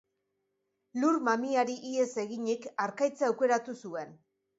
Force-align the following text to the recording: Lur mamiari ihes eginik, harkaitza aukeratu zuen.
Lur 1.01 1.19
mamiari 1.27 1.75
ihes 1.89 2.07
eginik, 2.23 2.65
harkaitza 2.87 3.29
aukeratu 3.29 3.77
zuen. 3.83 4.17